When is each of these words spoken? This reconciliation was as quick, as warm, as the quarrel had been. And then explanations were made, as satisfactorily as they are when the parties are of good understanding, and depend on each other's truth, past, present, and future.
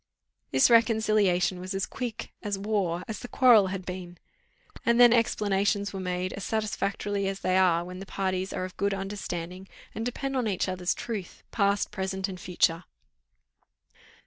This 0.49 0.71
reconciliation 0.71 1.59
was 1.59 1.75
as 1.75 1.85
quick, 1.85 2.31
as 2.41 2.57
warm, 2.57 3.05
as 3.07 3.19
the 3.19 3.27
quarrel 3.27 3.67
had 3.67 3.85
been. 3.85 4.17
And 4.83 4.99
then 4.99 5.13
explanations 5.13 5.93
were 5.93 5.99
made, 5.99 6.33
as 6.33 6.43
satisfactorily 6.43 7.27
as 7.27 7.41
they 7.41 7.55
are 7.55 7.85
when 7.85 7.99
the 7.99 8.07
parties 8.07 8.51
are 8.51 8.65
of 8.65 8.75
good 8.77 8.95
understanding, 8.95 9.67
and 9.93 10.03
depend 10.03 10.35
on 10.35 10.47
each 10.47 10.67
other's 10.67 10.95
truth, 10.95 11.43
past, 11.51 11.91
present, 11.91 12.27
and 12.27 12.39
future. 12.39 12.85